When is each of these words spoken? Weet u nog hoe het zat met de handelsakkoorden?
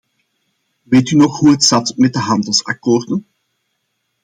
Weet 0.83 1.09
u 1.09 1.15
nog 1.15 1.39
hoe 1.39 1.49
het 1.51 1.63
zat 1.63 1.93
met 1.97 2.13
de 2.13 2.19
handelsakkoorden? 2.19 3.25